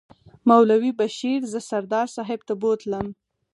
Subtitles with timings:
[0.49, 3.07] مولوي بشیر زه سردار صاحب ته بوتلم.